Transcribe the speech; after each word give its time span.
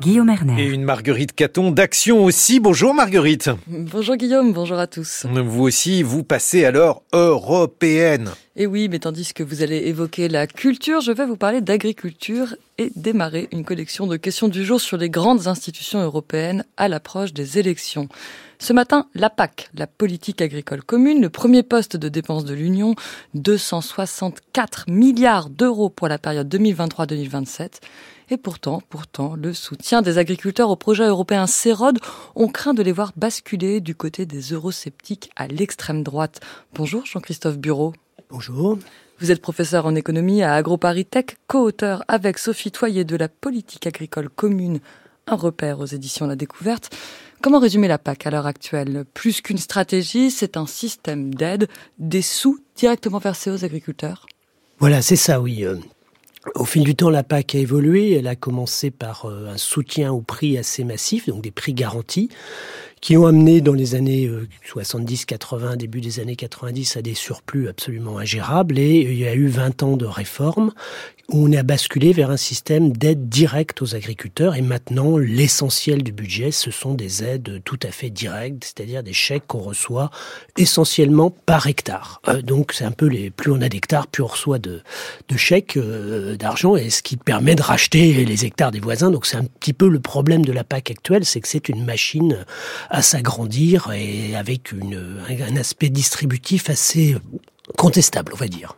Guillaume 0.00 0.30
Erner. 0.30 0.62
Et 0.62 0.66
une 0.66 0.82
Marguerite 0.82 1.34
Caton 1.34 1.70
d'Action 1.70 2.24
aussi. 2.24 2.58
Bonjour 2.58 2.94
Marguerite. 2.94 3.50
Bonjour 3.66 4.16
Guillaume, 4.16 4.54
bonjour 4.54 4.78
à 4.78 4.86
tous. 4.86 5.26
Vous 5.30 5.62
aussi, 5.62 6.02
vous 6.02 6.24
passez 6.24 6.64
alors 6.64 7.02
européenne. 7.12 8.30
Et 8.56 8.66
oui, 8.66 8.88
mais 8.88 8.98
tandis 8.98 9.34
que 9.34 9.42
vous 9.42 9.62
allez 9.62 9.76
évoquer 9.76 10.28
la 10.28 10.46
culture, 10.46 11.02
je 11.02 11.12
vais 11.12 11.26
vous 11.26 11.36
parler 11.36 11.60
d'agriculture 11.60 12.56
et 12.78 12.90
démarrer 12.96 13.48
une 13.52 13.62
collection 13.62 14.06
de 14.06 14.16
questions 14.16 14.48
du 14.48 14.64
jour 14.64 14.80
sur 14.80 14.96
les 14.96 15.10
grandes 15.10 15.46
institutions 15.46 16.00
européennes 16.00 16.64
à 16.78 16.88
l'approche 16.88 17.34
des 17.34 17.58
élections. 17.58 18.08
Ce 18.58 18.72
matin, 18.72 19.06
la 19.14 19.30
PAC, 19.30 19.70
la 19.74 19.86
politique 19.86 20.42
agricole 20.42 20.82
commune, 20.82 21.20
le 21.22 21.30
premier 21.30 21.62
poste 21.62 21.96
de 21.96 22.08
dépenses 22.08 22.44
de 22.44 22.54
l'Union, 22.54 22.94
264 23.34 24.84
milliards 24.88 25.48
d'euros 25.48 25.88
pour 25.88 26.08
la 26.08 26.18
période 26.18 26.54
2023-2027. 26.54 27.80
Et 28.32 28.36
pourtant, 28.36 28.80
pourtant, 28.88 29.34
le 29.34 29.52
soutien 29.52 30.02
des 30.02 30.16
agriculteurs 30.16 30.70
au 30.70 30.76
projet 30.76 31.04
européen 31.04 31.48
s'érode. 31.48 31.98
On 32.36 32.46
craint 32.46 32.74
de 32.74 32.82
les 32.82 32.92
voir 32.92 33.12
basculer 33.16 33.80
du 33.80 33.96
côté 33.96 34.24
des 34.24 34.52
eurosceptiques 34.52 35.32
à 35.34 35.48
l'extrême 35.48 36.04
droite. 36.04 36.38
Bonjour 36.72 37.04
Jean-Christophe 37.06 37.58
Bureau. 37.58 37.92
Bonjour. 38.30 38.78
Vous 39.18 39.32
êtes 39.32 39.42
professeur 39.42 39.84
en 39.84 39.96
économie 39.96 40.44
à 40.44 40.54
AgroParisTech, 40.54 41.38
co-auteur 41.48 42.04
avec 42.06 42.38
Sophie 42.38 42.70
Toyer 42.70 43.02
de 43.04 43.16
la 43.16 43.28
politique 43.28 43.88
agricole 43.88 44.28
commune, 44.30 44.78
un 45.26 45.34
repère 45.34 45.80
aux 45.80 45.86
éditions 45.86 46.28
La 46.28 46.36
Découverte. 46.36 46.96
Comment 47.42 47.58
résumer 47.58 47.88
la 47.88 47.98
PAC 47.98 48.28
à 48.28 48.30
l'heure 48.30 48.46
actuelle? 48.46 49.04
Plus 49.12 49.40
qu'une 49.40 49.58
stratégie, 49.58 50.30
c'est 50.30 50.56
un 50.56 50.66
système 50.66 51.34
d'aide, 51.34 51.68
des 51.98 52.22
sous 52.22 52.60
directement 52.76 53.18
versés 53.18 53.50
aux 53.50 53.64
agriculteurs? 53.64 54.26
Voilà, 54.78 55.02
c'est 55.02 55.16
ça, 55.16 55.40
oui. 55.40 55.64
Au 56.54 56.64
fil 56.64 56.84
du 56.84 56.94
temps, 56.94 57.10
la 57.10 57.22
PAC 57.22 57.54
a 57.54 57.58
évolué. 57.58 58.12
Elle 58.12 58.26
a 58.26 58.36
commencé 58.36 58.90
par 58.90 59.26
euh, 59.26 59.48
un 59.48 59.58
soutien 59.58 60.10
au 60.10 60.22
prix 60.22 60.56
assez 60.56 60.84
massif, 60.84 61.28
donc 61.28 61.42
des 61.42 61.50
prix 61.50 61.74
garantis, 61.74 62.30
qui 63.00 63.16
ont 63.16 63.26
amené 63.26 63.60
dans 63.60 63.72
les 63.72 63.94
années 63.94 64.30
70-80, 64.66 65.72
euh, 65.72 65.76
début 65.76 66.00
des 66.00 66.20
années 66.20 66.36
90, 66.36 66.96
à 66.96 67.02
des 67.02 67.14
surplus 67.14 67.68
absolument 67.68 68.18
ingérables. 68.18 68.78
Et 68.78 69.00
il 69.00 69.18
y 69.18 69.26
a 69.26 69.34
eu 69.34 69.46
20 69.46 69.82
ans 69.82 69.96
de 69.96 70.06
réformes 70.06 70.72
où 71.32 71.46
on 71.46 71.52
a 71.52 71.62
basculé 71.62 72.12
vers 72.12 72.30
un 72.30 72.36
système 72.36 72.92
d'aide 72.92 73.28
directe 73.28 73.82
aux 73.82 73.94
agriculteurs. 73.94 74.56
Et 74.56 74.62
maintenant, 74.62 75.16
l'essentiel 75.16 76.02
du 76.02 76.12
budget, 76.12 76.50
ce 76.50 76.70
sont 76.70 76.94
des 76.94 77.22
aides 77.22 77.62
tout 77.64 77.78
à 77.82 77.90
fait 77.90 78.10
directes, 78.10 78.64
c'est-à-dire 78.64 79.02
des 79.02 79.12
chèques 79.12 79.46
qu'on 79.46 79.60
reçoit 79.60 80.10
essentiellement 80.56 81.30
par 81.30 81.66
hectare. 81.66 82.20
Euh, 82.28 82.42
donc, 82.42 82.72
c'est 82.72 82.84
un 82.84 82.90
peu 82.90 83.06
les 83.06 83.30
plus 83.30 83.52
on 83.52 83.60
a 83.60 83.68
d'hectares, 83.68 84.06
plus 84.06 84.22
on 84.22 84.28
reçoit 84.28 84.58
de, 84.58 84.82
de 85.28 85.36
chèques 85.36 85.76
euh, 85.76 86.36
d'argent, 86.36 86.76
et 86.76 86.90
ce 86.90 87.02
qui 87.02 87.16
permet 87.16 87.54
de 87.54 87.62
racheter 87.62 88.24
les 88.24 88.44
hectares 88.44 88.72
des 88.72 88.80
voisins. 88.80 89.10
Donc, 89.10 89.26
c'est 89.26 89.36
un 89.36 89.44
petit 89.44 89.72
peu 89.72 89.88
le 89.88 90.00
problème 90.00 90.44
de 90.44 90.52
la 90.52 90.64
PAC 90.64 90.90
actuelle, 90.90 91.24
c'est 91.24 91.40
que 91.40 91.48
c'est 91.48 91.68
une 91.68 91.84
machine 91.84 92.44
à 92.90 93.02
s'agrandir 93.02 93.90
et 93.92 94.36
avec 94.36 94.72
une, 94.72 95.20
un 95.28 95.56
aspect 95.56 95.88
distributif 95.88 96.68
assez 96.68 97.16
contestable, 97.76 98.32
on 98.34 98.36
va 98.36 98.48
dire. 98.48 98.76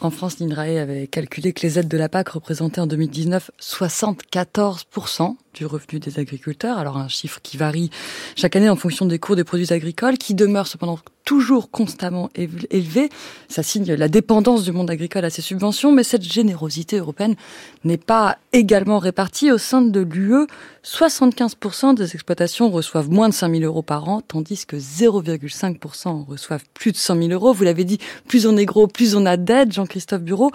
En 0.00 0.10
France, 0.10 0.40
l'INRAE 0.40 0.80
avait 0.80 1.06
calculé 1.06 1.52
que 1.52 1.62
les 1.62 1.78
aides 1.78 1.86
de 1.86 1.96
la 1.96 2.08
PAC 2.08 2.30
représentaient 2.30 2.80
en 2.80 2.88
2019 2.88 3.52
74% 3.60 5.36
du 5.54 5.66
revenu 5.66 5.98
des 5.98 6.18
agriculteurs. 6.18 6.78
Alors 6.78 6.96
un 6.96 7.08
chiffre 7.08 7.40
qui 7.42 7.56
varie 7.56 7.90
chaque 8.36 8.56
année 8.56 8.68
en 8.68 8.76
fonction 8.76 9.06
des 9.06 9.18
cours 9.18 9.36
des 9.36 9.44
produits 9.44 9.72
agricoles, 9.72 10.18
qui 10.18 10.34
demeure 10.34 10.66
cependant 10.66 10.98
toujours 11.24 11.70
constamment 11.70 12.30
élevé. 12.34 13.08
Ça 13.48 13.62
signe 13.62 13.84
la 13.94 14.08
dépendance 14.08 14.64
du 14.64 14.72
monde 14.72 14.90
agricole 14.90 15.24
à 15.24 15.30
ces 15.30 15.42
subventions, 15.42 15.92
mais 15.92 16.02
cette 16.02 16.22
générosité 16.22 16.98
européenne 16.98 17.36
n'est 17.84 17.96
pas 17.96 18.38
également 18.52 18.98
répartie 18.98 19.52
au 19.52 19.58
sein 19.58 19.82
de 19.82 20.00
l'UE. 20.00 20.46
75% 20.84 21.94
des 21.94 22.14
exploitations 22.14 22.70
reçoivent 22.70 23.08
moins 23.08 23.28
de 23.28 23.34
5 23.34 23.54
000 23.54 23.64
euros 23.64 23.82
par 23.82 24.08
an, 24.08 24.20
tandis 24.20 24.66
que 24.66 24.76
0,5% 24.76 26.26
reçoivent 26.26 26.64
plus 26.74 26.92
de 26.92 26.96
100 26.96 27.16
000 27.16 27.28
euros. 27.30 27.52
Vous 27.52 27.64
l'avez 27.64 27.84
dit, 27.84 27.98
plus 28.26 28.46
on 28.46 28.56
est 28.56 28.64
gros, 28.66 28.88
plus 28.88 29.14
on 29.14 29.24
a 29.24 29.36
d'aide, 29.36 29.72
Jean-Christophe 29.72 30.22
Bureau. 30.22 30.50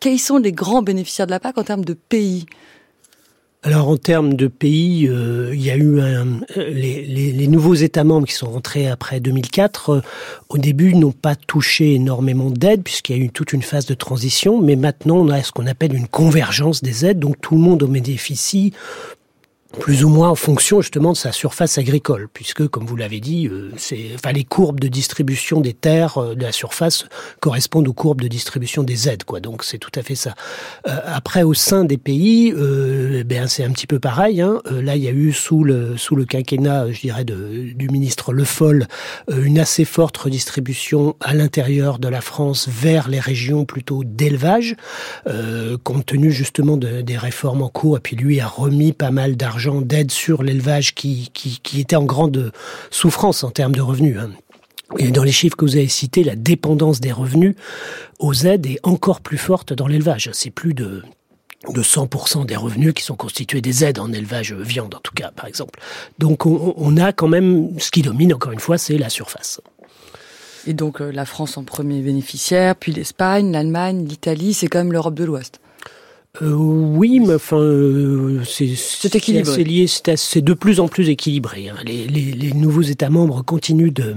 Quels 0.00 0.18
sont 0.18 0.36
les 0.36 0.52
grands 0.52 0.82
bénéficiaires 0.82 1.26
de 1.26 1.30
la 1.30 1.40
PAC 1.40 1.56
en 1.56 1.64
termes 1.64 1.84
de 1.84 1.94
pays? 1.94 2.44
Alors 3.64 3.88
en 3.88 3.96
termes 3.96 4.34
de 4.34 4.46
pays, 4.46 5.08
euh, 5.08 5.50
il 5.54 5.62
y 5.62 5.70
a 5.70 5.76
eu 5.76 5.98
un, 5.98 6.40
les, 6.54 7.46
nouveaux 7.48 7.72
États 7.72 8.04
membres 8.04 8.26
qui 8.26 8.34
sont 8.34 8.50
rentrés 8.50 8.88
après 8.88 9.20
2004, 9.20 9.90
euh, 9.90 10.00
au 10.50 10.58
début 10.58 10.94
n'ont 10.94 11.12
pas 11.12 11.34
touché 11.34 11.94
énormément 11.94 12.50
d'aide 12.50 12.82
puisqu'il 12.82 13.16
y 13.16 13.20
a 13.20 13.24
eu 13.24 13.30
toute 13.30 13.54
une 13.54 13.62
phase 13.62 13.86
de 13.86 13.94
transition, 13.94 14.60
mais 14.60 14.76
maintenant 14.76 15.16
on 15.16 15.30
a 15.30 15.42
ce 15.42 15.50
qu'on 15.50 15.66
appelle 15.66 15.94
une 15.94 16.08
convergence 16.08 16.82
des 16.82 17.06
aides, 17.06 17.18
donc 17.18 17.40
tout 17.40 17.54
le 17.54 17.62
monde 17.62 17.82
en 17.82 17.88
bénéficie 17.88 18.74
plus 19.78 20.04
ou 20.04 20.08
moins 20.08 20.30
en 20.30 20.34
fonction 20.34 20.80
justement 20.80 21.12
de 21.12 21.16
sa 21.16 21.32
surface 21.32 21.78
agricole, 21.78 22.28
puisque 22.32 22.66
comme 22.68 22.86
vous 22.86 22.96
l'avez 22.96 23.20
dit, 23.20 23.48
euh, 23.48 23.70
c'est, 23.76 24.10
enfin, 24.14 24.32
les 24.32 24.44
courbes 24.44 24.80
de 24.80 24.88
distribution 24.88 25.60
des 25.60 25.74
terres 25.74 26.18
euh, 26.18 26.34
de 26.34 26.42
la 26.42 26.52
surface 26.52 27.06
correspondent 27.40 27.88
aux 27.88 27.92
courbes 27.92 28.20
de 28.20 28.28
distribution 28.28 28.82
des 28.82 29.08
aides, 29.08 29.24
quoi. 29.24 29.40
Donc 29.40 29.64
c'est 29.64 29.78
tout 29.78 29.90
à 29.94 30.02
fait 30.02 30.14
ça. 30.14 30.34
Euh, 30.86 30.98
après, 31.06 31.42
au 31.42 31.54
sein 31.54 31.84
des 31.84 31.98
pays, 31.98 32.52
ben 33.24 33.46
c'est 33.46 33.64
un 33.64 33.70
petit 33.70 33.86
peu 33.86 33.98
pareil. 33.98 34.40
Hein. 34.40 34.60
là, 34.70 34.96
il 34.96 35.02
y 35.02 35.08
a 35.08 35.12
eu 35.12 35.32
sous 35.32 35.64
le 35.64 35.96
sous 35.96 36.16
le 36.16 36.24
quinquennat, 36.24 36.92
je 36.92 37.00
dirais, 37.00 37.24
de, 37.24 37.72
du 37.74 37.88
ministre 37.88 38.32
Le 38.32 38.44
Foll, 38.44 38.86
une 39.30 39.58
assez 39.58 39.84
forte 39.84 40.16
redistribution 40.16 41.16
à 41.20 41.34
l'intérieur 41.34 41.98
de 41.98 42.08
la 42.08 42.20
France 42.20 42.68
vers 42.68 43.08
les 43.08 43.20
régions 43.20 43.64
plutôt 43.64 44.04
d'élevage, 44.04 44.76
compte 45.82 46.06
tenu 46.06 46.30
justement 46.30 46.76
de, 46.76 47.00
des 47.00 47.16
réformes 47.16 47.62
en 47.62 47.68
cours. 47.68 47.96
Et 47.96 48.00
puis 48.00 48.16
lui 48.16 48.40
a 48.40 48.46
remis 48.46 48.92
pas 48.92 49.10
mal 49.10 49.36
d'argent 49.36 49.63
d'aide 49.80 50.10
sur 50.10 50.42
l'élevage 50.42 50.94
qui, 50.94 51.30
qui, 51.32 51.80
était 51.80 51.96
en 51.96 52.04
grande 52.04 52.52
souffrance 52.90 53.44
en 53.44 53.50
termes 53.50 53.74
de 53.74 53.80
revenus. 53.80 54.18
Hein. 54.18 54.30
Et 54.98 55.10
dans 55.10 55.24
les 55.24 55.32
chiffres 55.32 55.56
que 55.56 55.64
vous 55.64 55.76
avez 55.76 55.88
cités, 55.88 56.24
la 56.24 56.36
dépendance 56.36 57.00
des 57.00 57.12
revenus 57.12 57.54
aux 58.18 58.34
aides 58.46 58.66
est 58.66 58.80
encore 58.82 59.20
plus 59.20 59.38
forte 59.38 59.72
dans 59.72 59.86
l'élevage. 59.86 60.30
C'est 60.32 60.50
plus 60.50 60.74
de 60.74 61.02
de 61.70 61.82
100% 61.82 62.44
des 62.44 62.56
revenus 62.56 62.92
qui 62.92 63.02
sont 63.02 63.16
constitués 63.16 63.62
des 63.62 63.84
aides 63.84 63.98
en 63.98 64.12
élevage 64.12 64.52
viande, 64.52 64.94
en 64.94 65.00
tout 65.00 65.14
cas, 65.14 65.30
par 65.30 65.46
exemple. 65.46 65.80
Donc 66.18 66.44
on, 66.44 66.74
on 66.76 66.98
a 66.98 67.14
quand 67.14 67.26
même, 67.26 67.80
ce 67.80 67.90
qui 67.90 68.02
domine, 68.02 68.34
encore 68.34 68.52
une 68.52 68.60
fois, 68.60 68.76
c'est 68.76 68.98
la 68.98 69.08
surface. 69.08 69.62
Et 70.66 70.72
donc 70.72 71.00
euh, 71.00 71.12
la 71.12 71.24
France 71.24 71.56
en 71.56 71.64
premier 71.64 72.00
bénéficiaire, 72.00 72.76
puis 72.76 72.92
l'Espagne, 72.92 73.52
l'Allemagne, 73.52 74.06
l'Italie, 74.06 74.54
c'est 74.54 74.66
quand 74.66 74.78
même 74.78 74.92
l'Europe 74.92 75.14
de 75.14 75.24
l'Ouest. 75.24 75.60
Euh, 76.42 76.52
oui, 76.52 77.20
mais 77.20 77.34
enfin, 77.34 77.58
euh, 77.58 78.42
c'est 78.44 79.14
équilibré. 79.14 79.64
Lié, 79.64 79.86
c'est 79.86 80.42
de 80.42 80.54
plus 80.54 80.80
en 80.80 80.88
plus 80.88 81.08
équilibré. 81.08 81.68
Hein. 81.68 81.76
Les, 81.84 82.06
les, 82.06 82.32
les, 82.32 82.52
nouveaux 82.52 82.82
États 82.82 83.10
membres 83.10 83.42
continuent 83.42 83.92
de 83.92 84.16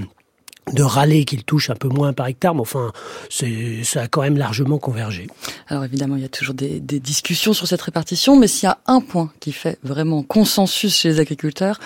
de 0.73 0.83
râler 0.83 1.25
qu'ils 1.25 1.43
touchent 1.43 1.69
un 1.69 1.75
peu 1.75 1.87
moins 1.87 2.13
par 2.13 2.27
hectare, 2.27 2.53
mais 2.53 2.61
enfin, 2.61 2.91
ça 3.29 4.01
a 4.01 4.07
quand 4.07 4.21
même 4.21 4.37
largement 4.37 4.79
convergé. 4.79 5.27
Alors 5.67 5.85
évidemment, 5.85 6.15
il 6.15 6.21
y 6.21 6.25
a 6.25 6.29
toujours 6.29 6.55
des, 6.55 6.79
des 6.79 6.99
discussions 6.99 7.53
sur 7.53 7.67
cette 7.67 7.81
répartition, 7.81 8.37
mais 8.37 8.47
s'il 8.47 8.67
y 8.67 8.69
a 8.69 8.79
un 8.85 9.01
point 9.01 9.31
qui 9.39 9.51
fait 9.51 9.77
vraiment 9.83 10.23
consensus 10.23 10.95
chez 10.95 11.09
les 11.09 11.19
agriculteurs, 11.19 11.79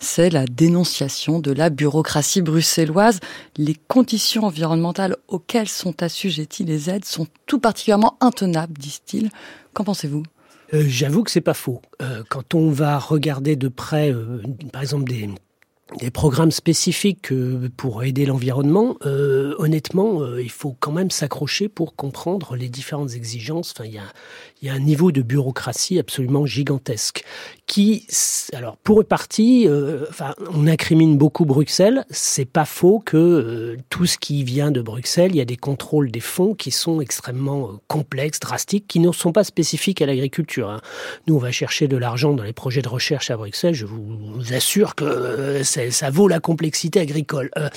c'est 0.00 0.30
la 0.30 0.46
dénonciation 0.46 1.38
de 1.38 1.52
la 1.52 1.70
bureaucratie 1.70 2.42
bruxelloise. 2.42 3.20
Les 3.56 3.76
conditions 3.88 4.44
environnementales 4.44 5.16
auxquelles 5.28 5.68
sont 5.68 6.02
assujetties 6.02 6.64
les 6.64 6.90
aides 6.90 7.04
sont 7.04 7.26
tout 7.46 7.58
particulièrement 7.58 8.16
intenables, 8.20 8.78
disent-ils. 8.78 9.30
Qu'en 9.74 9.84
pensez-vous? 9.84 10.22
Euh, 10.74 10.84
J'avoue 10.86 11.22
que 11.22 11.30
c'est 11.30 11.40
pas 11.40 11.54
faux. 11.54 11.82
Euh, 12.00 12.22
quand 12.28 12.54
on 12.54 12.70
va 12.70 12.98
regarder 12.98 13.56
de 13.56 13.68
près, 13.68 14.12
euh, 14.12 14.42
par 14.72 14.82
exemple 14.82 15.04
des 15.04 15.28
des 15.98 16.10
programmes 16.10 16.50
spécifiques 16.50 17.32
euh, 17.32 17.68
pour 17.76 18.04
aider 18.04 18.26
l'environnement, 18.26 18.96
euh, 19.04 19.54
honnêtement, 19.58 20.22
euh, 20.22 20.42
il 20.42 20.50
faut 20.50 20.76
quand 20.78 20.92
même 20.92 21.10
s'accrocher 21.10 21.68
pour 21.68 21.94
comprendre 21.94 22.56
les 22.56 22.68
différentes 22.68 23.14
exigences. 23.14 23.72
Enfin, 23.76 23.84
il 23.86 23.94
y 23.94 23.98
a, 23.98 24.04
y 24.62 24.68
a 24.68 24.74
un 24.74 24.78
niveau 24.78 25.12
de 25.12 25.22
bureaucratie 25.22 25.98
absolument 25.98 26.46
gigantesque 26.46 27.24
qui, 27.72 28.06
alors 28.52 28.76
pour 28.76 29.00
une 29.00 29.06
partie, 29.06 29.66
euh, 29.66 30.04
enfin, 30.10 30.34
on 30.52 30.66
incrimine 30.66 31.16
beaucoup 31.16 31.46
Bruxelles. 31.46 32.04
C'est 32.10 32.44
pas 32.44 32.66
faux 32.66 32.98
que 32.98 33.16
euh, 33.16 33.76
tout 33.88 34.04
ce 34.04 34.18
qui 34.18 34.44
vient 34.44 34.70
de 34.70 34.82
Bruxelles, 34.82 35.30
il 35.32 35.38
y 35.38 35.40
a 35.40 35.46
des 35.46 35.56
contrôles 35.56 36.10
des 36.10 36.20
fonds 36.20 36.54
qui 36.54 36.70
sont 36.70 37.00
extrêmement 37.00 37.70
euh, 37.70 37.72
complexes, 37.88 38.40
drastiques, 38.40 38.86
qui 38.88 38.98
ne 38.98 39.10
sont 39.10 39.32
pas 39.32 39.42
spécifiques 39.42 40.02
à 40.02 40.06
l'agriculture. 40.06 40.68
Hein. 40.68 40.82
Nous, 41.26 41.34
on 41.34 41.38
va 41.38 41.50
chercher 41.50 41.88
de 41.88 41.96
l'argent 41.96 42.34
dans 42.34 42.42
les 42.42 42.52
projets 42.52 42.82
de 42.82 42.90
recherche 42.90 43.30
à 43.30 43.38
Bruxelles. 43.38 43.74
Je 43.74 43.86
vous 43.86 44.52
assure 44.52 44.94
que 44.94 45.62
ça, 45.62 45.81
ça 45.90 46.10
vaut 46.10 46.28
la 46.28 46.40
complexité 46.40 47.00
agricole. 47.00 47.50
Euh, 47.58 47.68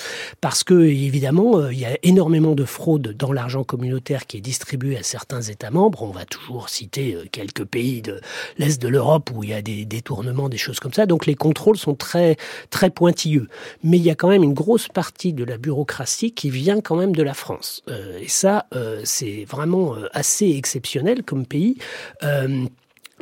parce 0.41 0.63
que, 0.63 0.73
évidemment, 0.73 1.57
euh, 1.57 1.73
il 1.73 1.79
y 1.79 1.85
a 1.85 1.97
énormément 2.03 2.53
de 2.53 2.65
fraude 2.65 3.15
dans 3.17 3.31
l'argent 3.31 3.63
communautaire 3.63 4.27
qui 4.27 4.37
est 4.37 4.41
distribué 4.41 4.97
à 4.97 5.03
certains 5.03 5.41
États 5.41 5.71
membres. 5.71 6.03
On 6.03 6.11
va 6.11 6.25
toujours 6.25 6.69
citer 6.69 7.17
quelques 7.31 7.65
pays 7.65 8.01
de 8.01 8.19
l'Est 8.57 8.81
de 8.81 8.87
l'Europe 8.87 9.31
où 9.33 9.43
il 9.43 9.49
y 9.49 9.53
a 9.53 9.61
des 9.61 9.85
détournements, 9.85 10.49
des 10.49 10.57
choses 10.57 10.79
comme 10.79 10.93
ça. 10.93 11.05
Donc 11.05 11.25
les 11.25 11.35
contrôles 11.35 11.77
sont 11.77 11.95
très, 11.95 12.37
très 12.69 12.89
pointilleux. 12.89 13.47
Mais 13.83 13.97
il 13.97 14.03
y 14.03 14.09
a 14.09 14.15
quand 14.15 14.29
même 14.29 14.43
une 14.43 14.53
grosse 14.53 14.87
partie 14.87 15.33
de 15.33 15.43
la 15.43 15.57
bureaucratie 15.57 16.31
qui 16.31 16.49
vient 16.49 16.81
quand 16.81 16.95
même 16.95 17.15
de 17.15 17.23
la 17.23 17.33
France. 17.33 17.83
et 18.21 18.27
ça, 18.27 18.67
c'est 19.03 19.45
vraiment 19.45 19.95
assez 20.13 20.49
exceptionnel 20.51 21.23
comme 21.23 21.45
pays. 21.45 21.77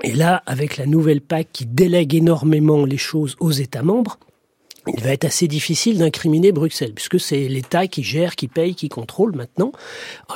Et 0.02 0.14
là, 0.14 0.42
avec 0.46 0.78
la 0.78 0.86
nouvelle 0.86 1.22
PAC 1.22 1.48
qui 1.54 1.66
délègue 1.66 2.16
énormément 2.16 2.86
les 2.86 2.98
choses 2.98 3.36
aux 3.40 3.52
États 3.52 3.84
membres, 3.84 4.18
il 4.88 5.02
va 5.02 5.12
être 5.12 5.26
assez 5.26 5.48
difficile 5.48 5.98
d'incriminer 5.98 6.52
Bruxelles, 6.52 6.94
puisque 6.94 7.20
c'est 7.20 7.48
l'État 7.48 7.88
qui 7.88 8.04
gère, 8.04 8.36
qui 8.36 8.48
paye, 8.48 8.76
qui 8.76 8.90
contrôle 8.90 9.36
maintenant. 9.36 9.72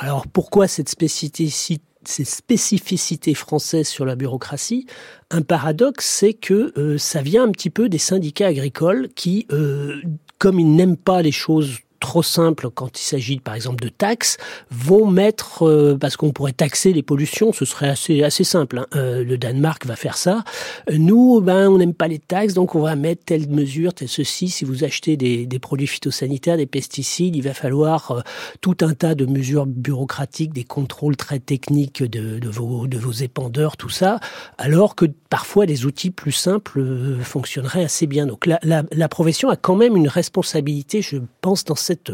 Alors 0.00 0.26
pourquoi 0.26 0.68
cette 0.68 0.88
spécificité 0.88 1.82
ces 2.04 2.24
spécificités 2.24 3.34
françaises 3.34 3.88
sur 3.88 4.06
la 4.06 4.16
bureaucratie, 4.16 4.86
un 5.30 5.42
paradoxe, 5.42 6.06
c'est 6.06 6.32
que 6.32 6.72
euh, 6.78 6.96
ça 6.96 7.20
vient 7.20 7.44
un 7.44 7.50
petit 7.50 7.68
peu 7.68 7.90
des 7.90 7.98
syndicats 7.98 8.46
agricoles 8.46 9.08
qui, 9.14 9.46
euh, 9.52 10.00
comme 10.38 10.58
ils 10.58 10.74
n'aiment 10.74 10.96
pas 10.96 11.20
les 11.20 11.32
choses 11.32 11.78
trop 12.00 12.22
simples 12.22 12.70
quand 12.70 12.98
il 12.98 13.02
s'agit 13.02 13.40
par 13.40 13.54
exemple 13.54 13.82
de 13.82 13.88
taxes 13.88 14.36
vont 14.70 15.10
mettre 15.10 15.66
euh, 15.66 15.96
parce 15.98 16.16
qu'on 16.16 16.32
pourrait 16.32 16.52
taxer 16.52 16.92
les 16.92 17.02
pollutions 17.02 17.52
ce 17.52 17.64
serait 17.64 17.88
assez 17.88 18.22
assez 18.22 18.44
simple 18.44 18.78
hein. 18.78 18.86
euh, 18.94 19.24
le 19.24 19.38
Danemark 19.38 19.86
va 19.86 19.96
faire 19.96 20.16
ça. 20.16 20.44
Nous 20.92 21.40
ben 21.40 21.68
on 21.68 21.78
n'aime 21.78 21.94
pas 21.94 22.08
les 22.08 22.18
taxes 22.18 22.54
donc 22.54 22.74
on 22.74 22.80
va 22.80 22.96
mettre 22.96 23.24
telle 23.24 23.48
mesure 23.48 23.94
telle 23.94 24.08
ceci. 24.08 24.48
Si 24.48 24.64
vous 24.64 24.84
achetez 24.84 25.16
des, 25.16 25.46
des 25.46 25.58
produits 25.58 25.86
phytosanitaires 25.86 26.56
des 26.56 26.66
pesticides 26.66 27.34
il 27.34 27.42
va 27.42 27.54
falloir 27.54 28.10
euh, 28.10 28.20
tout 28.60 28.76
un 28.82 28.94
tas 28.94 29.14
de 29.14 29.26
mesures 29.26 29.66
bureaucratiques 29.66 30.52
des 30.52 30.64
contrôles 30.64 31.16
très 31.16 31.38
techniques 31.40 32.02
de, 32.02 32.38
de 32.38 32.48
vos 32.48 32.86
de 32.86 32.98
vos 32.98 33.12
épandeurs 33.12 33.76
tout 33.76 33.90
ça 33.90 34.20
alors 34.56 34.94
que 34.94 35.06
parfois 35.30 35.66
des 35.66 35.84
outils 35.84 36.10
plus 36.10 36.32
simples 36.32 36.84
fonctionneraient 37.22 37.84
assez 37.84 38.06
bien. 38.06 38.26
Donc 38.26 38.46
la, 38.46 38.58
la, 38.62 38.82
la 38.92 39.08
profession 39.08 39.48
a 39.50 39.56
quand 39.56 39.76
même 39.76 39.96
une 39.96 40.08
responsabilité 40.08 41.02
je 41.02 41.18
pense 41.40 41.64
dans 41.64 41.74
cette 41.88 42.12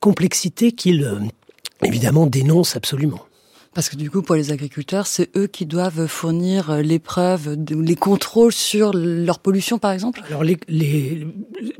complexité 0.00 0.72
qu'il 0.72 1.02
euh, 1.04 1.18
évidemment 1.82 2.26
dénonce 2.26 2.76
absolument. 2.76 3.24
Parce 3.74 3.88
que 3.88 3.96
du 3.96 4.08
coup, 4.10 4.22
pour 4.22 4.36
les 4.36 4.52
agriculteurs, 4.52 5.06
c'est 5.06 5.36
eux 5.36 5.48
qui 5.48 5.66
doivent 5.66 6.06
fournir 6.06 6.70
euh, 6.70 6.82
les 6.82 7.00
preuves, 7.00 7.56
les 7.70 7.96
contrôles 7.96 8.52
sur 8.52 8.92
leur 8.94 9.40
pollution, 9.40 9.78
par 9.78 9.90
exemple? 9.90 10.22
Alors, 10.28 10.44
les, 10.44 10.56
les, 10.68 11.26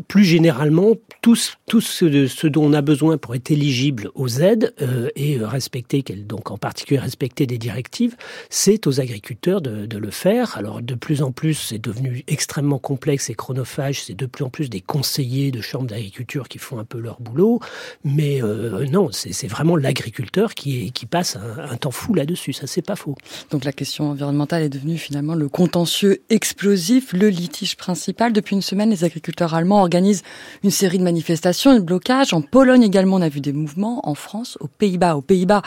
plus 0.09 0.25
généralement, 0.25 0.95
tout, 1.23 1.37
tout 1.67 1.81
ce, 1.81 2.47
dont 2.47 2.65
on 2.65 2.73
a 2.73 2.83
besoin 2.83 3.17
pour 3.17 3.35
être 3.35 3.51
éligible 3.51 4.11
aux 4.15 4.29
aides 4.29 4.75
euh, 4.83 5.09
et 5.15 5.39
respecter, 5.39 6.03
donc 6.03 6.51
en 6.51 6.59
particulier 6.59 6.99
respecter 6.99 7.47
des 7.47 7.59
directives, 7.59 8.17
c'est 8.51 8.87
aux 8.89 9.01
agriculteurs 9.01 9.61
de, 9.61 9.87
de, 9.87 9.99
le 9.99 10.11
faire. 10.11 10.59
Alors, 10.59 10.83
de 10.83 10.95
plus 10.95 11.23
en 11.23 11.31
plus, 11.31 11.55
c'est 11.55 11.79
devenu 11.79 12.25
extrêmement 12.27 12.79
complexe 12.79 13.31
et 13.31 13.35
chronophage. 13.35 14.03
C'est 14.03 14.15
de 14.15 14.27
plus 14.27 14.45
en 14.45 14.51
plus 14.51 14.69
des 14.69 14.81
conseillers 14.81 15.53
de 15.53 15.61
chambres 15.61 15.87
d'agriculture 15.87 16.49
qui 16.49 16.59
font 16.59 16.79
un 16.79 16.85
peu 16.85 16.99
leur 16.99 17.21
boulot. 17.21 17.61
Mais 18.03 18.43
euh, 18.43 18.85
non, 18.87 19.11
c'est 19.13 19.47
vraiment 19.47 19.77
l'agriculteur 19.77 20.55
qui, 20.55 20.91
qui 20.93 21.07
passe 21.07 21.37
un, 21.37 21.71
un 21.71 21.77
fou 21.91 22.15
là-dessus, 22.15 22.53
ça 22.53 22.67
c'est 22.67 22.83
pas 22.83 22.97
faux. 22.97 23.15
Donc 23.51 23.65
la 23.65 23.73
question 23.73 24.11
environnementale 24.11 24.63
est 24.63 24.69
devenue 24.69 24.99
finalement 24.99 25.35
le 25.35 25.49
contentieux 25.49 26.23
explosif, 26.31 27.13
le 27.13 27.29
litige 27.29 27.77
principal. 27.77 28.33
Depuis 28.33 28.55
une 28.55 28.63
semaine, 28.63 28.91
les 28.91 29.05
agriculteurs 29.05 29.55
allemands 29.55 29.81
organisent 29.81 30.23
une 30.63 30.71
série 30.71 30.99
de 30.99 31.05
manifestations 31.05 31.75
de 31.75 31.81
blocages. 31.81 32.33
En 32.33 32.43
Pologne 32.43 32.83
également, 32.83 33.17
on 33.17 33.23
a 33.23 33.29
vu 33.29 33.41
des 33.41 33.53
mouvements. 33.53 34.01
En 34.09 34.15
France, 34.15 34.59
aux 34.61 34.69
Pays-Bas. 34.69 35.17
Aux 35.17 35.23
Pays-Bas, 35.23 35.63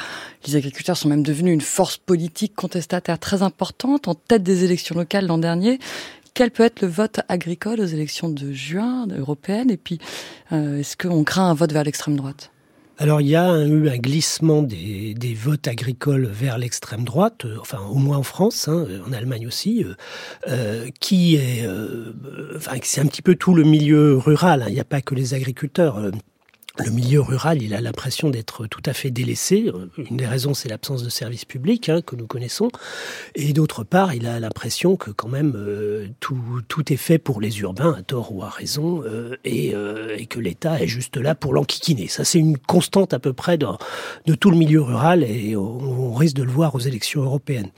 les 0.45 0.55
agriculteurs 0.55 0.97
sont 0.97 1.09
même 1.09 1.23
devenus 1.23 1.53
une 1.53 1.61
force 1.61 1.97
politique 1.97 2.55
contestataire 2.55 3.19
très 3.19 3.41
importante, 3.41 4.07
en 4.07 4.15
tête 4.15 4.43
des 4.43 4.63
élections 4.63 4.95
locales 4.95 5.27
l'an 5.27 5.37
dernier 5.37 5.79
quel 6.37 6.51
peut 6.51 6.63
être 6.63 6.81
le 6.81 6.87
vote 6.87 7.21
agricole 7.29 7.81
aux 7.81 7.85
élections 7.85 8.29
de 8.29 8.51
juin 8.51 9.07
européennes? 9.07 9.71
Et 9.71 9.77
puis, 9.77 9.97
euh, 10.51 10.77
est-ce 10.77 10.95
qu'on 10.95 11.23
craint 11.23 11.49
un 11.49 11.55
vote 11.55 11.73
vers 11.73 11.83
l'extrême 11.83 12.15
droite? 12.15 12.51
Alors 12.97 13.21
il 13.21 13.27
y 13.27 13.35
a 13.35 13.63
eu 13.63 13.89
un 13.89 13.97
glissement 13.97 14.63
des, 14.63 15.15
votes 15.35 15.67
agricoles 15.67 16.25
vers 16.25 16.57
l'extrême 16.57 17.03
droite, 17.03 17.45
euh, 17.45 17.57
enfin 17.59 17.79
au 17.89 17.95
moins 17.95 18.17
en 18.17 18.23
France, 18.23 18.67
hein, 18.67 18.87
en 19.07 19.13
Allemagne 19.13 19.45
aussi, 19.45 19.83
euh, 19.83 19.93
euh 20.47 20.87
qui 20.99 21.35
est, 21.35 21.65
euh, 21.65 22.13
enfin 22.55 22.77
c'est 22.81 23.01
un 23.01 23.05
petit 23.05 23.21
peu 23.21 23.35
tout 23.35 23.53
le 23.53 23.63
milieu 23.63 24.17
rural. 24.17 24.63
Hein. 24.63 24.65
Il 24.69 24.73
n'y 24.73 24.79
a 24.79 24.85
pas 24.85 25.01
que 25.01 25.13
les 25.13 25.33
agriculteurs. 25.33 26.11
Euh, 26.79 26.83
le 26.85 26.91
milieu 26.91 27.21
rural, 27.21 27.61
il 27.61 27.73
a 27.73 27.81
l'impression 27.81 28.29
d'être 28.29 28.67
tout 28.67 28.81
à 28.85 28.93
fait 28.93 29.11
délaissé. 29.11 29.71
Une 29.97 30.17
des 30.17 30.25
raisons, 30.25 30.53
c'est 30.53 30.69
l'absence 30.69 31.03
de 31.03 31.09
services 31.09 31.45
publics 31.45 31.89
hein, 31.89 32.01
que 32.01 32.15
nous 32.15 32.27
connaissons. 32.27 32.69
Et 33.35 33.53
d'autre 33.53 33.83
part, 33.83 34.13
il 34.13 34.27
a 34.27 34.39
l'impression 34.39 34.95
que 34.95 35.11
quand 35.11 35.27
même 35.27 35.53
euh, 35.55 36.07
tout, 36.19 36.93
est 36.93 36.97
fait 36.97 37.17
pour 37.17 37.41
les 37.41 37.59
urbains, 37.59 37.93
à 37.97 38.01
tort 38.01 38.33
ou 38.33 38.43
à 38.43 38.49
raison, 38.49 39.03
euh, 39.03 39.35
et, 39.43 39.73
euh, 39.73 40.17
que 40.29 40.39
l'État 40.39 40.81
est 40.81 40.87
juste 40.87 41.17
là 41.17 41.35
pour 41.35 41.53
l'enquiquiner. 41.53 42.07
Ça, 42.07 42.25
c'est 42.25 42.39
une 42.39 42.57
constante 42.57 43.13
à 43.13 43.19
peu 43.19 43.33
près 43.33 43.57
de, 43.57 44.35
tout 44.35 44.51
le 44.51 44.57
milieu 44.57 44.81
rural, 44.81 45.23
et 45.23 45.55
on 45.55 46.13
risque 46.13 46.35
de 46.35 46.43
le 46.43 46.51
voir 46.51 46.75
aux 46.75 46.79
élections 46.79 47.21
européennes. 47.21 47.71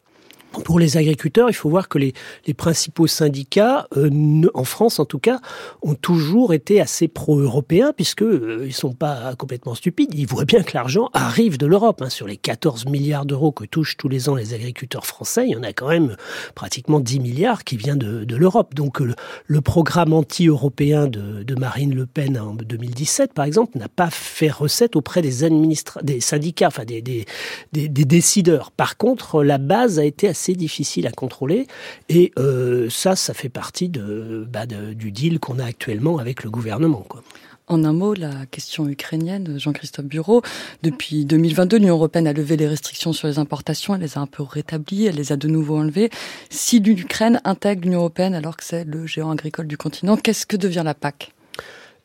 Pour 0.52 0.80
les 0.80 0.98
agriculteurs, 0.98 1.50
il 1.50 1.54
faut 1.54 1.70
voir 1.70 1.90
que 1.90 2.00
les, 2.00 2.14
les 2.48 2.54
principaux 2.54 3.06
syndicats, 3.08 3.88
euh, 3.96 4.10
en 4.56 4.64
France 4.64 5.00
en 5.00 5.06
tout 5.06 5.20
cas, 5.20 5.40
ont 5.84 5.94
toujours 5.94 6.54
été 6.54 6.82
assez 6.82 7.08
pro-européens, 7.08 7.94
puisque 7.96 8.24
euh, 8.24 8.64
ils 8.66 8.74
sont 8.74 8.94
pas 8.94 9.36
complètement 9.36 9.76
stupides. 9.76 10.14
Ils 10.16 10.28
voient 10.28 10.46
bien 10.46 10.64
que 10.64 10.72
l'argent 10.74 11.10
arrive 11.14 11.58
de 11.58 11.68
l'Europe. 11.68 12.02
Hein. 12.02 12.10
Sur 12.10 12.28
les 12.28 12.38
14 12.38 12.86
milliards 12.86 13.26
d'euros 13.26 13.52
que 13.52 13.66
touchent 13.66 13.96
tous 13.98 14.10
les 14.10 14.28
ans 14.28 14.36
les 14.36 14.54
agriculteurs 14.56 15.06
français, 15.06 15.46
il 15.46 15.52
y 15.52 15.56
en 15.56 15.64
a 15.64 15.72
quand 15.72 15.90
même 15.90 16.16
pratiquement 16.56 17.00
10 17.00 17.20
milliards 17.20 17.64
qui 17.64 17.78
viennent 17.78 18.00
de, 18.00 18.24
de 18.24 18.36
l'Europe. 18.36 18.74
Donc 18.74 19.00
le, 19.00 19.14
le 19.46 19.62
programme 19.62 20.14
anti-européen 20.14 21.08
de, 21.08 21.44
de 21.44 21.56
Marine 21.56 21.94
Le 21.94 22.08
Pen 22.08 22.40
en 22.40 22.56
2017, 22.56 23.34
par 23.34 23.46
exemple, 23.46 23.78
n'a 23.78 23.88
pas 23.88 24.10
fait 24.10 24.50
recette 24.50 24.96
auprès 24.96 25.22
des 25.22 25.30
des 26.04 26.22
syndicats, 26.22 26.68
enfin 26.68 26.86
des, 26.86 27.02
des, 27.02 27.26
des, 27.72 27.88
des 27.88 28.06
décideurs. 28.06 28.72
Par 28.72 28.98
contre, 28.98 29.44
la 29.44 29.58
base 29.58 30.00
a 30.00 30.06
été 30.06 30.28
assez 30.28 30.39
assez 30.40 30.54
difficile 30.54 31.06
à 31.06 31.12
contrôler. 31.12 31.68
Et 32.08 32.32
euh, 32.40 32.90
ça, 32.90 33.18
ça 33.18 33.34
fait 33.34 33.50
partie 33.50 33.90
bah, 33.90 34.66
de, 34.66 34.94
du 34.94 35.12
deal 35.12 35.40
qu'on 35.40 35.60
a 35.60 35.66
actuellement 35.66 36.18
avec 36.18 36.44
le 36.44 36.50
gouvernement. 36.50 37.06
En 37.68 37.84
un 37.84 37.94
mot, 37.94 38.14
la 38.14 38.46
question 38.48 38.88
ukrainienne, 38.88 39.60
Jean-Christophe 39.60 40.06
Bureau, 40.06 40.42
depuis 40.82 41.26
2022, 41.26 41.78
l'Union 41.78 41.96
européenne 41.96 42.26
a 42.26 42.34
levé 42.34 42.58
les 42.58 42.68
restrictions 42.68 43.14
sur 43.14 43.28
les 43.28 43.38
importations, 43.38 43.94
elle 43.94 44.02
les 44.02 44.18
a 44.18 44.22
un 44.22 44.28
peu 44.28 44.42
rétablies, 44.42 45.06
elle 45.06 45.16
les 45.16 45.32
a 45.32 45.36
de 45.36 45.48
nouveau 45.48 45.78
enlevées. 45.78 46.10
Si 46.50 46.80
l'Ukraine 46.80 47.42
intègre 47.44 47.84
l'Union 47.84 48.00
européenne 48.00 48.34
alors 48.34 48.58
que 48.58 48.64
c'est 48.64 48.86
le 48.86 49.06
géant 49.06 49.30
agricole 49.30 49.68
du 49.68 49.78
continent, 49.78 50.18
qu'est-ce 50.18 50.48
que 50.48 50.58
devient 50.58 50.84
la 50.84 50.96
PAC? 50.96 51.32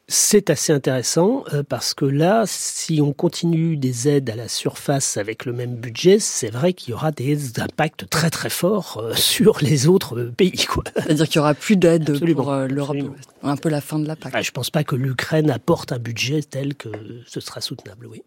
C'est 0.06 0.51
assez 0.51 0.73
intéressant 0.73 1.45
euh, 1.55 1.62
parce 1.67 1.95
que 1.95 2.05
là, 2.05 2.45
si 2.47 3.01
on 3.01 3.15
continue 3.15 3.79
des 3.79 4.06
aides 4.09 4.29
à 4.29 4.37
la 4.37 4.49
surface 4.49 5.17
avec 5.17 5.47
le 5.47 5.55
même 5.55 5.77
budget, 5.77 6.19
c'est 6.19 6.51
vrai 6.51 6.75
qu'il 6.75 6.91
y 6.91 6.93
aura 6.93 7.11
des 7.11 7.59
impacts 7.59 8.09
très 8.11 8.29
très 8.29 8.51
forts 8.51 9.01
euh, 9.03 9.15
sur 9.17 9.59
les 9.62 9.87
autres 9.87 10.25
pays. 10.37 10.67
C'est-à-dire 10.97 11.26
qu'il 11.26 11.37
y 11.37 11.38
aura 11.38 11.55
plus 11.55 11.76
d'aide 11.76 12.35
pour 12.35 12.52
euh, 12.52 12.67
l'Europe, 12.67 12.99
un 13.43 13.57
peu 13.57 13.71
la 13.71 13.81
fin 13.81 13.99
de 13.99 14.07
la 14.07 14.14
PAC. 14.14 14.33
Ah, 14.35 14.43
je 14.43 14.50
ne 14.50 14.52
pense 14.52 14.69
pas 14.69 14.85
que 14.85 14.95
l'Ukraine 14.95 15.50
apporte 15.50 15.93
un 15.93 15.99
budget 15.99 16.43
tel 16.43 16.75
que 16.75 16.90
ce 17.26 17.40
sera 17.40 17.62
soutenable, 17.62 18.07
oui. 18.07 18.23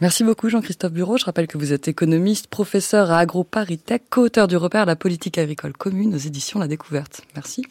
Merci 0.00 0.24
beaucoup 0.24 0.48
Jean-Christophe 0.48 0.92
Bureau. 0.92 1.18
Je 1.18 1.24
rappelle 1.24 1.46
que 1.46 1.56
vous 1.56 1.72
êtes 1.72 1.86
économiste, 1.86 2.48
professeur 2.48 3.12
à 3.12 3.18
AgroParisTech, 3.18 4.02
co-auteur 4.10 4.48
du 4.48 4.56
repère 4.56 4.86
La 4.86 4.96
politique 4.96 5.38
agricole 5.38 5.72
commune 5.72 6.16
aux 6.16 6.18
éditions 6.18 6.58
La 6.58 6.66
Découverte. 6.66 7.22
Merci. 7.36 7.62